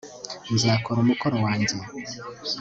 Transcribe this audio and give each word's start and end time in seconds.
nzakora 0.53 0.97
umukoro 1.01 1.35
wanjye 1.45 1.75